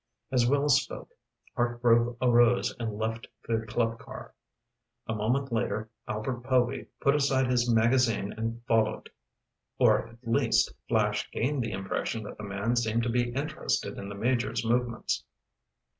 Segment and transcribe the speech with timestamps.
[0.31, 1.11] As Wells spoke,
[1.55, 4.33] Hartgrove arose and left the club car.
[5.05, 9.11] A moment later, Albert Povy put aside his magazine and followed.
[9.77, 14.09] Or at least, Flash gained the impression that the man seemed to be interested in
[14.09, 15.23] the Major's movements.